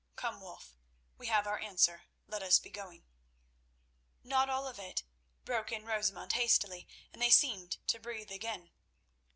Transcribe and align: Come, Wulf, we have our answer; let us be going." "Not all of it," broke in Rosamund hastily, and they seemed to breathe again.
Come, 0.15 0.41
Wulf, 0.41 0.79
we 1.19 1.27
have 1.27 1.45
our 1.45 1.59
answer; 1.59 2.05
let 2.25 2.41
us 2.41 2.57
be 2.57 2.71
going." 2.71 3.05
"Not 4.23 4.49
all 4.49 4.65
of 4.67 4.79
it," 4.79 5.03
broke 5.45 5.71
in 5.71 5.85
Rosamund 5.85 6.33
hastily, 6.33 6.87
and 7.13 7.21
they 7.21 7.29
seemed 7.29 7.77
to 7.85 7.99
breathe 7.99 8.31
again. 8.31 8.71